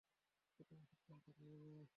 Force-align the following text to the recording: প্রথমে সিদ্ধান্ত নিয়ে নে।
প্রথমে 0.59 0.83
সিদ্ধান্ত 0.85 1.25
নিয়ে 1.39 1.57
নে। 1.65 1.85